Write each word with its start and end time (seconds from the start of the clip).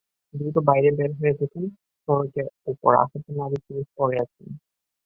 দ্রুত 0.33 0.55
বাইরে 0.67 0.89
বের 0.97 1.11
হয়ে 1.19 1.37
দেখেন, 1.39 1.65
সড়কের 2.01 2.47
ওপর 2.67 2.91
আহত 3.03 3.25
নারী-পুরুষ 3.37 3.87
পড়ে 3.97 4.15
আছেন। 4.23 4.47